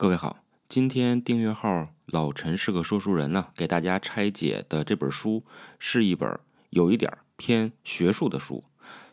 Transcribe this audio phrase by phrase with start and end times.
[0.00, 5.42] 各位好，今天订阅号老陈是个说书人呢，给大家拆解的这本书
[5.80, 6.38] 是一本
[6.70, 8.62] 有一点偏学术的书。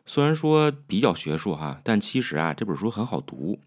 [0.05, 3.57] 虽然说比较学术哈，但其实啊这本书很好读。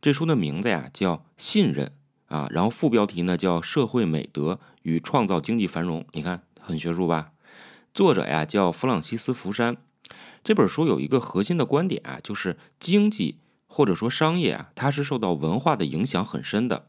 [0.00, 1.92] 这书的名字呀叫《信任》
[2.34, 6.00] 啊，然后副标题呢叫《社会美德与创造经济繁荣》。
[6.12, 7.32] 你看很学术吧？
[7.92, 9.76] 作者呀叫弗朗西斯·福山。
[10.42, 13.36] 这本书有一个核心的观点啊，就是经济。
[13.66, 16.86] 或者说商业啊，它是受到文化的影响很深的。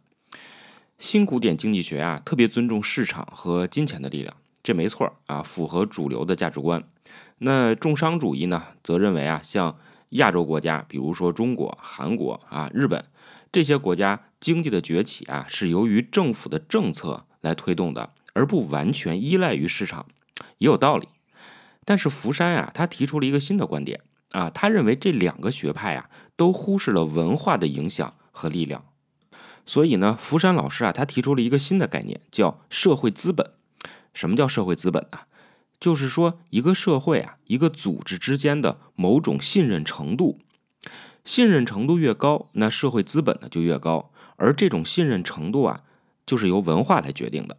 [0.98, 6.84] 新古典经济学啊，特别尊重市场和金钱的力量，这没错啊，符合主流的价值观。
[7.40, 9.78] 那重商主义呢，则认为啊，像
[10.10, 13.06] 亚洲国家，比如说中国、韩国啊、日本
[13.52, 20.08] 这些国家经济的崛起啊，是由于政府的政策来推动的，而不完全依赖于市场，
[20.58, 21.08] 也有道理。
[21.86, 24.02] 但是福山啊，他提出了一个新的观点。
[24.32, 28.86] 啊，他认为这两个学派啊，都忽视了文化的影响和力量。
[29.66, 33.52] 所以呢，福山老师啊，他提出了一个新的概念，叫社会资本。
[34.14, 35.20] 什么叫社会资本呢？
[35.80, 40.40] 就是说，一个社会啊，一个组织之间的某种信任程度，
[41.24, 44.12] 信任程度越高，那社会资本呢就越高。
[44.38, 45.82] 而这种信任程度啊，
[46.26, 47.58] 就是由文化来决定的。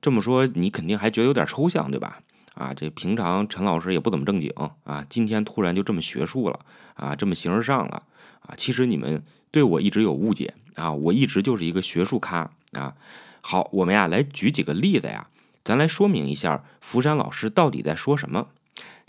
[0.00, 2.20] 这么说，你肯定还觉得有点抽象，对吧？
[2.54, 4.50] 啊，这平常陈老师也不怎么正经
[4.84, 6.60] 啊，今天突然就这么学术了
[6.94, 8.04] 啊，这么形而上了
[8.42, 8.54] 啊。
[8.56, 12.94] 其实你们对我一直有误解啊，我一直就是一个学术咖啊。
[13.40, 15.28] 好，我们呀来举几个例子呀，
[15.64, 18.48] 咱来说明一下福山老师到底在说什么。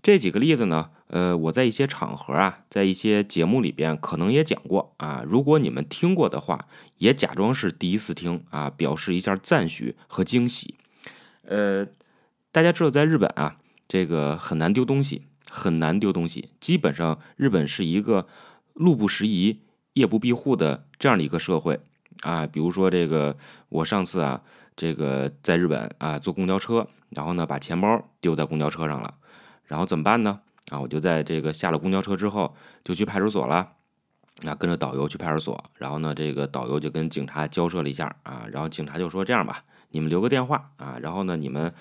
[0.02, 5.24] 这几个例子呢，呃，我在一些场合啊，在一些节目里边可能也讲过啊。
[5.24, 10.74] 如果你们听过的话，也假装是第一次听啊，表示一下赞许和惊喜。
[11.44, 11.86] 呃。
[12.56, 16.52] 大家知道，在日本啊，这个很难丢东西，很难丢东西。
[16.62, 18.30] 基本上，日本是一个
[18.72, 19.60] 路不拾遗、
[19.92, 21.82] 夜不闭户的这样的一个社会
[22.22, 22.48] 啊。
[22.48, 23.36] 比如说，这个
[23.68, 24.42] 我上次啊，
[24.78, 29.16] 这个在日本啊坐公交车，然后呢把钱包丢在公交车上了，
[29.66, 30.40] 然后怎么办呢？
[30.70, 33.74] 啊，我就在这个下了公交车之后就去派出所了，
[34.46, 41.74] 啊，跟着导游去派出所，然后呢，这个导游就跟警察交涉了一下啊，然后警察就说这样吧，你们留个电话啊，然后呢，你们。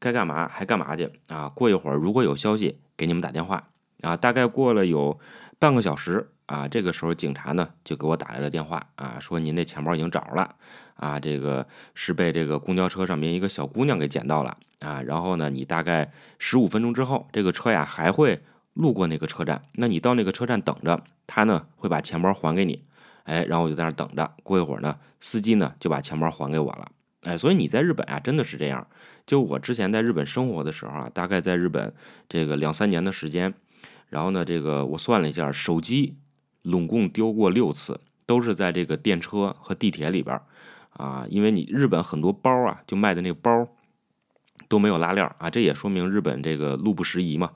[0.00, 1.48] 该干嘛还干嘛去啊！
[1.50, 3.68] 过一会儿如果有消息给你们打电话
[4.00, 4.16] 啊。
[4.16, 5.20] 大概过了有
[5.58, 10.56] 半个小时啊，这个时候警察呢就给我打来了电话啊，说您那钱包已经找着了
[10.94, 15.02] 啊，这个是被这个公交车上面一个小姑娘给捡到了啊。
[15.02, 22.84] 然后呢，你大概十五分钟之后，这个车呀还会路过那个车站，那你到那个车站等着，他呢会把钱包还给你。
[23.24, 26.90] 哎，然后我就在那等着，过一会儿呢，司机呢就把钱包还给我了。
[27.22, 28.86] 哎，所以你在日本啊，真的是这样。
[29.26, 31.92] 就我之前在日本生活的时候啊，大概在日本
[32.28, 33.52] 这个两三年的时间，
[34.08, 36.16] 然后呢，这个我算了一下，手机
[36.62, 40.40] 拢共丢过六次，都是在这个电车和地铁里边
[40.94, 41.26] 啊。
[41.28, 43.68] 因为你日本很多包啊，就卖的那个包
[44.66, 47.50] 都没有拉链啊，这也说明日本这个路不拾遗嘛，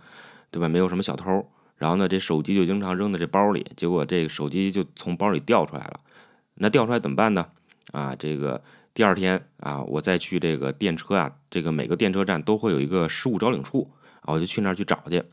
[0.50, 0.68] 对吧？
[0.68, 6.00] 没有什么小偷，然后呢，这手机就经常扔在这包里，结果这个手机就从包里掉出来了。
[6.56, 7.46] 那掉出来怎么办呢？
[7.92, 8.62] 啊，这个。
[8.94, 13.90] 第二天啊，我再去这个电车啊，这个每个电车站都会有一个失物招领处
[14.20, 15.24] 啊，我就去那儿去找去。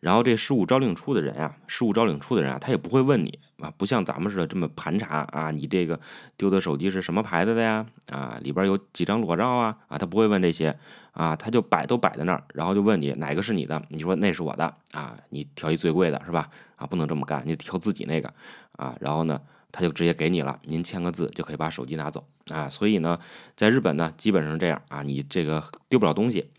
[0.00, 6.00] 然后这失物招领处的人啊，失物招领处的人啊，他也不会问你啊，不像咱们似的这么盘查啊，你这个
[6.38, 7.86] 丢的手机是什么牌子的呀？
[8.08, 9.76] 啊，里边有几张裸照啊？
[9.88, 10.74] 啊，他不会问这些
[11.12, 13.78] 啊，他就摆都摆在那儿，然后就问你哪个是你的？
[13.90, 16.48] 你说那是我的啊，你挑一最贵的是吧？
[16.76, 18.32] 啊，不能这么干，你挑自己那个
[18.72, 19.38] 啊，然后呢？
[19.72, 22.68] 他就直接给你了，您签个字就可以把手机拿走啊。
[22.68, 23.18] 所以呢，
[23.56, 26.50] 在日本呢，基本上这样啊，你这个丢不了东西，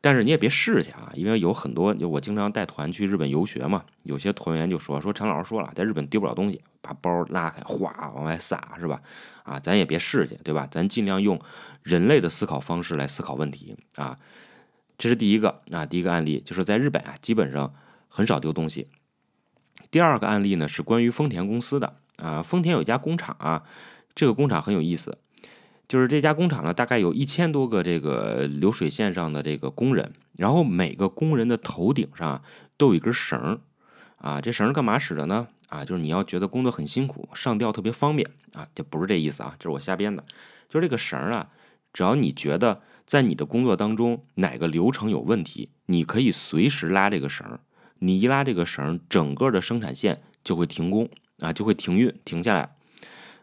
[0.00, 9.00] 但是你也别试去啊，因为有很多，就我经常带团去日本游学嘛，有些团员就说说陈老师说了，在日本丢不了东西，把包拉开，哗往外撒是吧？
[9.44, 10.68] 啊，咱也别试去，对吧？
[10.70, 11.40] 咱尽量用
[11.82, 14.18] 人类的思考方式来思考问题啊。
[14.98, 17.72] 这是第一个啊，第一个案例就是在日本啊，基本上
[18.08, 18.88] 很少丢东西。
[19.90, 22.00] 第二个案例呢是关于丰田公司的。
[22.18, 23.62] 啊，丰田有一家工厂啊，
[24.14, 25.18] 这个工厂很有意思，
[25.88, 32.42] 就是这家工厂呢，大概有一千多个这个流水线上的这个工人，然后每个工人的头顶上
[32.76, 33.60] 都有一根绳儿，
[34.18, 35.48] 啊，这绳儿干嘛使的呢？
[35.68, 40.24] 啊，就是你要觉得工作很辛苦，上吊特别方便啊，这不是这意思啊，这是我瞎编的，
[40.68, 41.48] 就是这个绳儿啊，
[41.92, 47.60] 只要你觉得在你的工作当中哪个流程有问题，你可以随时拉这个绳儿，
[47.98, 51.08] 你一拉这个绳，整个的生产线就会停工。
[51.38, 52.74] 啊，就会停运停下来，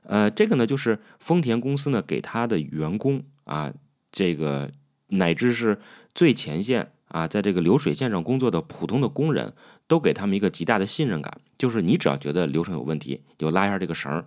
[0.03, 3.73] 呃，这个呢，就是丰田公司呢给他的员工啊，
[4.11, 4.71] 这个
[5.07, 5.79] 乃至是
[6.13, 9.53] 最前线啊，在这个流水线上工作的普通的工人
[9.87, 14.25] 都给他们一个极大的信任感，就是你只要觉得流程有问题，就拉一下这个绳儿，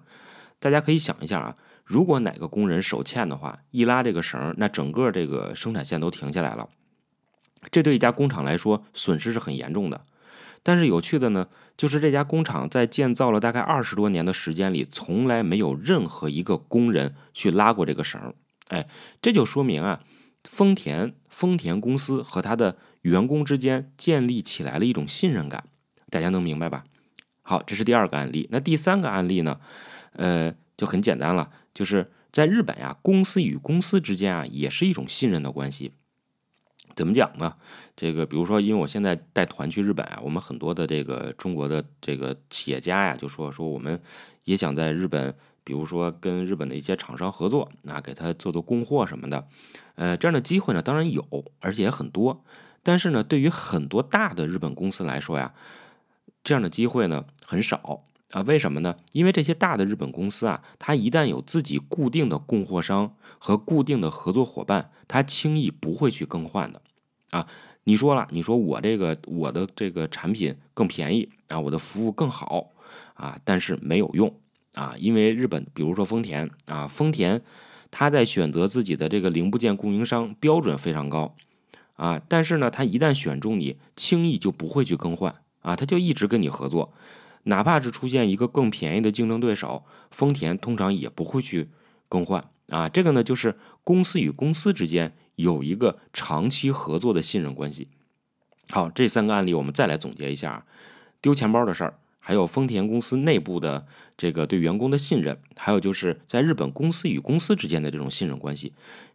[0.58, 6.68] 大家可以想一下啊，如果哪个工人手欠的话，一拉这个绳儿，那整个这个生产线都停下来了。
[7.70, 10.04] 这对一家工厂来说，损失是很严重的。
[10.62, 18.34] 但是有趣的呢，就是这家工厂在建造了大概二十多年的时间里，从来没有任何一个工人去拉过这个绳儿。
[18.68, 18.86] 哎，
[19.22, 20.00] 这就说明啊，
[20.44, 25.64] 丰田丰田公司和他的员工之间建立起来了一种信任感。
[26.10, 26.84] 大家能明白吧？
[27.42, 28.48] 好，这是第二个案例。
[28.50, 29.58] 那第三个案例呢？
[30.12, 35.92] 呃，就很简单了，就是在日本呀，公司与公司之间啊，也是一种信任的关系。
[36.98, 37.54] 怎么讲呢？
[37.94, 44.00] 这个比如说，因为我现在带团去日本啊，我们很多的这个中国的这个企业家呀，就说说我们
[44.42, 49.46] 也想在日本，比如说跟日本的一些厂商合作，那给他做做供货什么的。
[49.94, 51.24] 呃，这样的机会呢，当然有，
[51.60, 52.42] 而且也很多。
[52.82, 55.54] 但是呢，对于很多大的日本公司来说呀，
[56.42, 58.02] 这样的机会呢很少
[58.32, 58.42] 啊。
[58.42, 58.96] 为什么呢？
[59.12, 66.82] 因为这些大的日本公司啊，它一旦有自己固定的供货商和固定的合作伙伴，它轻易不会去更换的。
[67.30, 67.46] 啊，
[67.84, 72.70] 你说了，你说我这个我的这个产品更便宜啊，我的服务更好
[73.14, 74.34] 啊，但是没有用
[74.74, 77.42] 啊，因为日本，比如说丰田啊，丰田
[77.90, 81.34] 他在选择自己的这个零部件供应商标准非常高
[81.96, 86.92] 啊，但是呢，他一旦选中你，轻易就不会去更换啊，他就一直跟你合作，
[87.44, 91.68] 哪怕是出现一个更便宜的竞争对手，丰田通常也不会去
[92.08, 95.14] 更换啊，这个呢，就是公司与公司之间。
[95.38, 97.86] 有一个长期合作的信任关系。
[98.70, 100.66] 好，这三个案例我们再来总结一下：
[101.20, 103.86] 丢钱包的事儿，还有丰田公司内部的
[104.16, 108.72] 这个对员工的信任，还有就是在日本公司与公司之间的这种信任关系。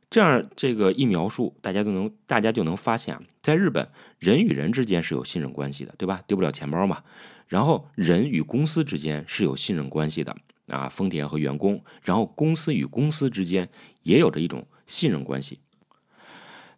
[0.10, 6.22] 这样这个一描述，大家都能大家就能发现啊，在日本人与人之间是有信任关系的，对吧？
[6.26, 7.04] 丢不了钱包嘛。
[7.50, 10.38] 然后人与公司之间是有信任关系的
[10.74, 13.70] 啊，丰田和员工，然后公司与公司之间
[14.04, 15.60] 也有着一种信任关系。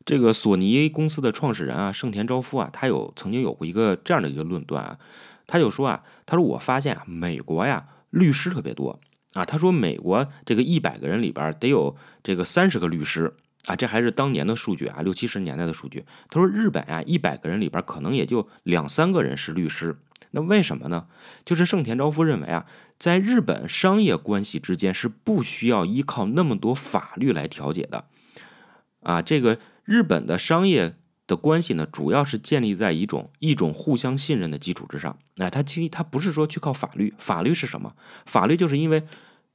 [0.06, 5.00] 这个索尼公司的创始人啊，盛田昭夫啊，他有曾经有过一个这样的一个论断啊，
[5.48, 9.00] 他就说啊，他说我发现啊，美国呀律师特别多
[9.34, 13.34] 啊，他说美国这个一百个人里边得有这个三十个律师
[13.66, 16.06] 啊，这还是当年的数据啊，六七十年代的数据。
[16.30, 19.98] 他说日本啊，一百个人里边可能也就两三个人是律师，
[20.32, 21.08] 那为什么呢？
[21.44, 22.66] 就是盛田昭夫认为啊，
[22.98, 28.06] 在日本商业关系之间是不需要依靠那么多法律来调解的
[29.02, 29.60] 啊，这个。
[29.88, 30.96] 日本的商业
[31.28, 35.20] 的关系呢，主要是建立在一种一种互相信任的基础之上。
[35.38, 37.94] 哎，它其实它不是说去靠法律，法律是什么？
[38.26, 39.04] 法律就是因为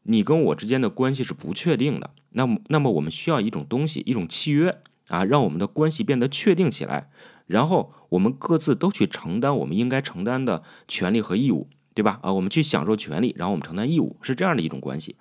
[0.05, 7.11] 你跟我之间的关系是不确定的，那么那么我们需要一种东西，一种契约啊，让我们的关系变得确定起来，
[7.47, 12.19] 然后我们各自都去承担我们应该承担的权利和义务，对吧？
[12.23, 15.17] 啊，我们去享受权利，然后我们承担义务，是这样的一种关系。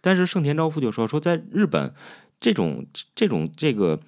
[0.00, 1.94] 但是盛田昭夫就说说，在日本
[2.40, 4.00] 这种这种这个。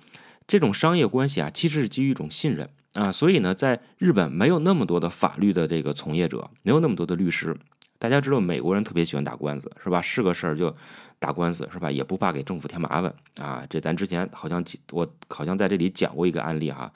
[0.49, 7.57] 这种商业关系啊，其实是基于一种信任啊，所以呢，在日本没有那么多的法律的这个从业者，没有那么多的律师。
[7.99, 10.03] 大家知道，美国人特别喜欢打官司，是吧？
[10.03, 10.75] 是个事儿就
[11.19, 11.91] 打官司，是吧？
[11.91, 13.65] 也不怕给政府添麻烦啊。
[13.69, 16.93] 这咱之前好像我好像在这里讲过一个案例哈，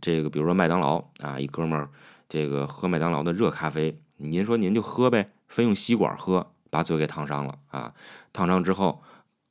[0.00, 1.88] 这个比如说麦当劳啊，一哥们儿
[2.28, 7.92] 这个喝麦当劳的热咖啡，您说您就喝呗，非用吸管喝，把嘴给烫伤了啊。
[8.32, 9.02] 烫伤之后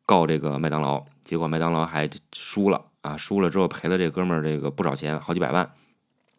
[0.05, 2.85] 告这个麦当劳，结果麦当劳还输了。
[3.01, 5.71] 啊，输了之后赔了这哥们儿这个不少钱，好几百万。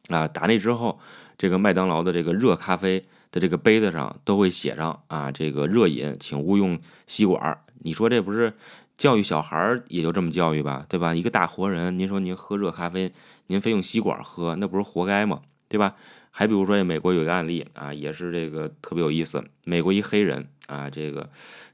[0.09, 1.01] 啊，打那之后，
[1.39, 7.59] 这个麦当劳的这个热咖啡的这个杯子上都会写上啊，这个热饮请勿用吸管。
[7.83, 8.53] 你说这不是
[8.97, 11.15] 教育小孩也就这么教育吧，对吧？
[11.15, 13.13] 一个大活人，您说您喝热咖啡，
[13.47, 15.41] 您非用吸管喝，那不是活该吗？
[15.69, 15.95] 对吧？
[16.33, 19.43] 还比如说，美国有一个案例啊，也是这个特别有意思。
[19.65, 21.29] 美国一黑人啊，这个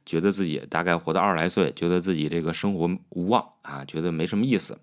[0.06, 4.78] 觉得自己大概活到二十来岁，觉得自己这个生活无望啊，觉得没什么意思，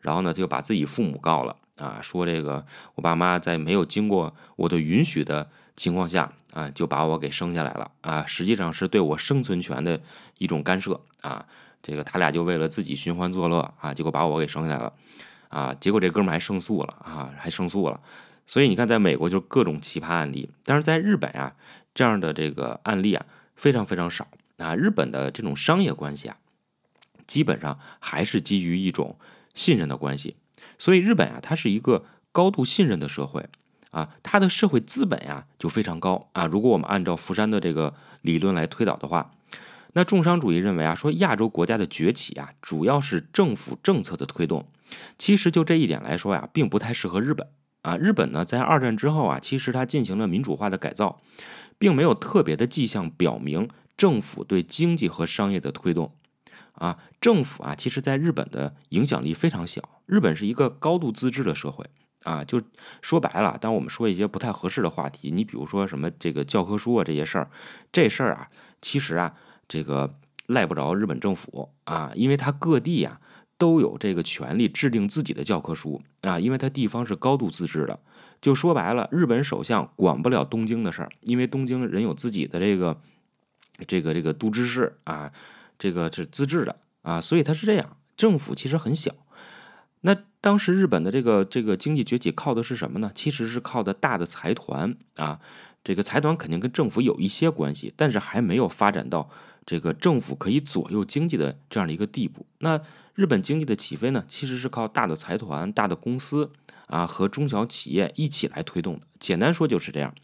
[0.00, 2.64] 然后呢，就把自己父母告了啊，说这个
[2.94, 10.00] 我爸妈在没有经过我的允许的情况下啊，就把我给生下来了啊，实际上是对我生存权的
[10.38, 11.46] 一种干涉啊。
[11.82, 14.92] 这个他俩就为了自己寻欢作乐啊，结果把我给生下来了
[15.48, 18.00] 啊，结果这哥们还胜诉了啊，还胜诉了。
[18.46, 21.54] 所以你看，在美国就是各种奇葩案例，但是在日本啊，
[21.94, 24.28] 这样的这个案例啊非常非常少
[24.58, 24.74] 啊。
[24.74, 26.36] 日本的这种商业关系啊，
[27.26, 29.18] 基本上还是基于一种
[29.54, 30.36] 信任的关系。
[30.78, 33.46] 所以日本啊，它是一个高度信任的社会
[33.90, 36.46] 啊，它的社会资本呀就非常高啊。
[36.46, 39.30] 如果我们按照福山的这个理论来推导的话，
[39.92, 44.66] 那重商主义认为啊，说亚洲国家的崛起啊，主要是政府政策的推动。
[45.18, 47.48] 其实就这一点来说呀，并不太适合日本。
[47.82, 51.20] 啊，日本呢，在二战之后啊，其实它进行了民主化的改造，
[51.78, 56.14] 并没有特别的迹象表明政府对经济和商业的推动。
[56.74, 59.82] 啊，政府啊，其实在日本的影响力非常小。
[60.06, 61.86] 日本是一个高度自治的社会
[62.24, 62.60] 啊，就
[63.00, 67.50] 说白了，当我们说一些不太合适的话题，你比如说什么这个教科书啊这些事儿，
[67.92, 68.48] 这事儿啊，
[68.82, 69.34] 其实啊，
[69.66, 73.20] 这个赖不着日本政府啊，因为它各地呀
[73.56, 78.00] 都有这个权利制定自己的教科书啊，因为它地方是高度自治的。
[78.42, 83.00] 就说白了，日本首相管不了东京的事儿，因为东京人有自己的这个
[83.86, 85.32] 这个这个都知事啊。
[85.78, 89.14] 这个是自治的啊，所以它是这样，政府其实很小。
[90.02, 93.10] 那当时日本的这个这个经济崛起靠的是什么呢？
[93.14, 95.40] 其实是靠的大的财团啊，
[95.82, 99.30] 这个财团肯定跟政府有一些关系，但是还没有发展到
[99.64, 102.44] 这个政府可以左右经济的这样的一个地步。
[102.58, 102.80] 那
[103.14, 106.50] 日本经济的起飞呢，其实是靠大的财团、大的公司
[106.86, 109.06] 啊和中小企业一起来推动的。
[109.18, 110.14] 简单说就是这样。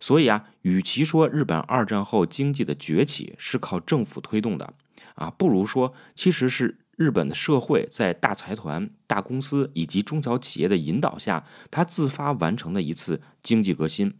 [0.00, 4.74] 所以啊，与其说日本二战后经济的崛起是靠政府推动的，
[5.14, 14.14] 啊，不如说其实是日本的社会在大财团、大公司以及中小企业的引导下，它自发完成的一次经济革新。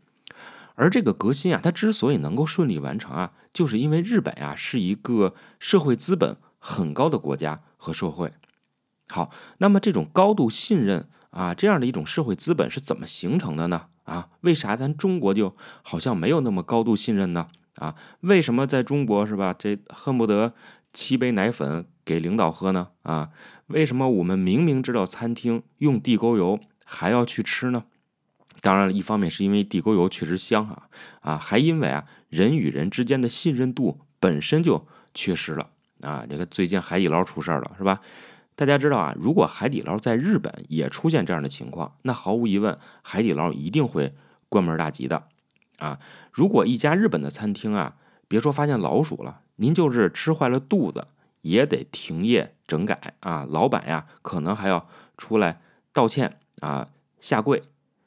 [0.75, 8.33] 而这个革新啊，它之所以能够顺利完成啊，就是因为日本啊是一个社会资本很高的国家和社会。
[9.09, 13.87] 好，那么这种高度信任啊，这样的一种社会资本是怎么形成的呢？
[14.05, 17.49] 啊，为啥咱中国就好像没有那么高度信任呢？
[17.77, 19.55] 啊，为什么在中国是吧？
[19.59, 20.55] 这恨不得
[20.93, 22.89] 沏杯奶粉给领导喝呢？
[23.03, 23.31] 啊，
[23.69, 27.85] 为什么我们明明知道餐厅用地沟油还要去吃呢？
[28.61, 30.89] 当然了，一方面是因为地沟油确实香啊，
[31.21, 35.71] 啊，还因为啊人与人之间的信任度本身就缺失了
[36.03, 36.25] 啊。
[36.29, 38.01] 这个最近海底捞出事儿了，是吧？
[38.55, 44.15] 大家知道啊，如果海底捞在日本也出现这样的情况，那毫无疑问，海底捞一定会
[44.51, 45.27] 关门大吉的
[45.83, 45.99] 啊！
[46.31, 47.97] 如果一家日本的餐厅啊，
[48.29, 51.09] 别说发现老鼠了，您就是吃坏了肚子，
[51.41, 53.45] 也得停业整改啊！
[53.51, 55.61] 老板呀，可能还要出来
[55.93, 56.89] 道歉啊，
[57.21, 57.65] 下跪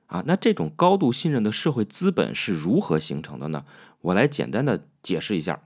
[0.07, 0.23] 啊！
[0.25, 3.65] 那这种高度信任的社会资本是如何形成的呢？
[4.01, 5.59] 我来简单的解释一下。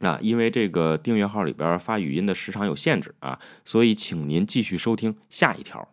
[0.00, 5.88] 啊，因为这个订阅号里边发语音的时长有限制啊，所以请您继续收听下一条。